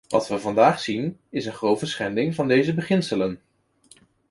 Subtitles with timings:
[0.07, 3.41] Wat we vandaag zien, is een grove schending van deze beginselen.